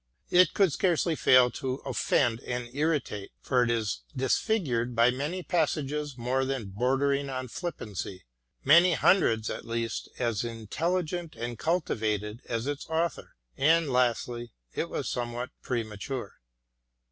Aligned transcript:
It 0.31 0.55
could 0.55 0.71
scarcely 0.73 1.15
fail 1.15 1.51
to 1.51 1.75
offend 1.85 2.39
and 2.39 2.67
irritate— 2.73 3.29
^for 3.45 3.63
it 3.63 3.69
is 3.69 4.01
disfigured 4.15 4.95
by 4.95 5.11
many 5.11 5.43
passages 5.43 6.17
more 6.17 6.43
than 6.43 6.71
bordering 6.71 7.29
on 7.29 7.49
flippancy— 7.49 8.23
many 8.73 8.93
hundreds 8.93 9.51
at 9.51 9.63
least 9.63 10.09
as 10.17 10.41
intelli 10.41 11.05
gent 11.05 11.35
and 11.35 11.59
cultivated 11.59 12.41
as 12.47 12.65
its 12.65 12.87
author; 12.87 13.35
and, 13.55 13.93
lastly, 13.93 14.53
it 14.73 14.89
was 14.89 15.07
somewhat 15.07 15.51
premature. 15.61 16.33